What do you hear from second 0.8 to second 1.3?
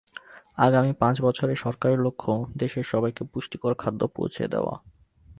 পাঁচ